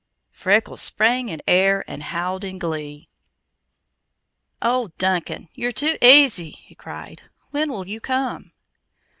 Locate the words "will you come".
7.71-8.51